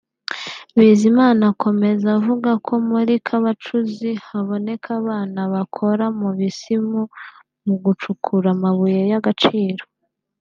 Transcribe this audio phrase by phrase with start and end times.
[0.77, 7.01] Bizimana akomeza avuga ko muri Kabacuzi haboneka abana bakora mu bisimu
[7.65, 9.83] mu gucukura amabuye y’agaciro